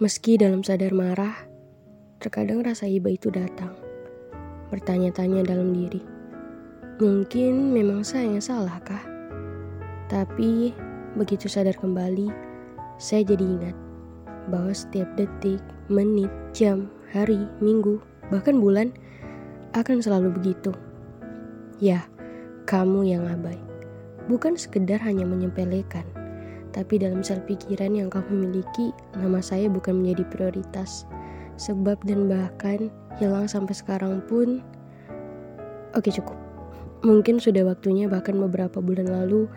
[0.00, 1.44] Meski dalam sadar marah,
[2.24, 3.76] terkadang rasa iba itu datang.
[4.72, 6.00] Bertanya-tanya dalam diri.
[7.04, 9.04] Mungkin memang saya yang salah kah?
[10.08, 10.72] Tapi
[11.20, 12.32] begitu sadar kembali,
[12.96, 13.76] saya jadi ingat
[14.48, 15.60] bahwa setiap detik,
[15.92, 18.00] menit, jam, hari, minggu,
[18.32, 18.96] bahkan bulan
[19.76, 20.72] akan selalu begitu.
[21.76, 22.08] Ya,
[22.64, 23.60] kamu yang abai.
[24.32, 26.08] Bukan sekedar hanya menyempelekan,
[26.70, 31.06] tapi dalam sel pikiran yang kamu miliki, nama saya bukan menjadi prioritas.
[31.58, 32.88] Sebab dan bahkan
[33.18, 34.62] hilang sampai sekarang pun,
[35.92, 36.38] oke cukup.
[37.02, 39.50] Mungkin sudah waktunya bahkan beberapa bulan lalu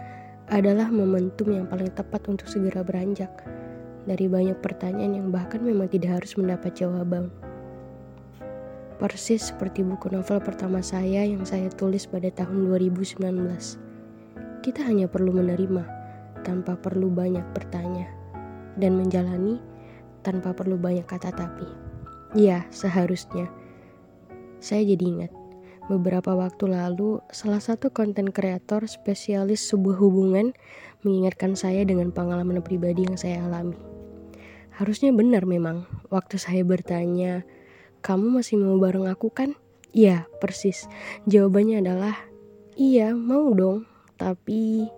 [0.51, 3.31] adalah momentum yang paling tepat untuk segera beranjak
[4.03, 7.31] dari banyak pertanyaan yang bahkan memang tidak harus mendapat jawaban.
[8.99, 13.19] Persis seperti buku novel pertama saya yang saya tulis pada tahun 2019.
[14.63, 16.02] Kita hanya perlu menerima
[16.43, 18.07] tanpa perlu banyak bertanya
[18.77, 19.57] dan menjalani
[20.21, 21.67] tanpa perlu banyak kata tapi.
[22.33, 23.49] Ya, seharusnya.
[24.63, 25.31] Saya jadi ingat
[25.91, 30.55] beberapa waktu lalu salah satu konten kreator spesialis sebuah hubungan
[31.03, 33.75] mengingatkan saya dengan pengalaman pribadi yang saya alami.
[34.73, 37.45] Harusnya benar memang waktu saya bertanya,
[38.01, 39.53] kamu masih mau bareng aku kan?
[39.93, 40.89] Iya, persis.
[41.29, 42.17] Jawabannya adalah,
[42.73, 43.85] iya mau dong.
[44.17, 44.89] Tapi,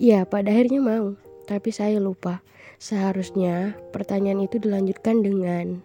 [0.00, 1.14] iya pada akhirnya mau.
[1.44, 2.40] Tapi saya lupa.
[2.80, 5.84] Seharusnya pertanyaan itu dilanjutkan dengan,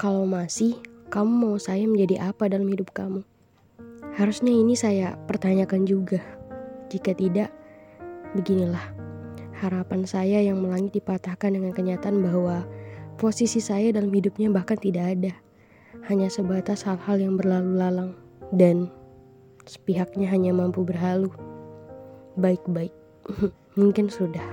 [0.00, 0.80] kalau masih,
[1.12, 3.20] kamu mau saya menjadi apa dalam hidup kamu?
[4.16, 6.24] Harusnya ini saya pertanyakan juga.
[6.88, 7.52] Jika tidak,
[8.32, 8.96] beginilah.
[9.60, 12.64] Harapan saya yang melangit dipatahkan dengan kenyataan bahwa
[13.20, 15.32] posisi saya dalam hidupnya bahkan tidak ada
[16.08, 18.12] hanya sebatas hal-hal yang berlalu lalang
[18.56, 18.88] dan
[19.68, 21.28] sepihaknya hanya mampu berhalu.
[22.36, 22.92] Baik-baik,
[23.78, 24.44] mungkin sudah.